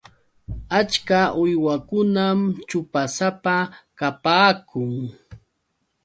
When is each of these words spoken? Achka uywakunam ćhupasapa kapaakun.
Achka 0.79 1.19
uywakunam 1.43 2.39
ćhupasapa 2.69 3.55
kapaakun. 3.97 4.91